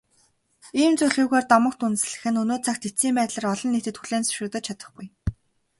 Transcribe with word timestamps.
Ийм 0.81 0.93
зүйлгүйгээр 0.99 1.45
домогт 1.53 1.81
үндэслэх 1.87 2.23
нь 2.31 2.39
өнөө 2.43 2.59
цагт 2.65 2.83
эцсийн 2.89 3.15
байдлаар 3.17 3.47
олон 3.53 3.69
нийтэд 3.71 3.95
хүлээн 3.97 4.25
зөвшөөрөгдөж 4.25 4.63
чадахгүй. 4.67 5.07